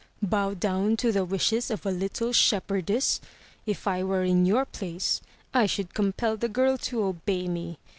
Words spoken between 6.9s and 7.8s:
obey me.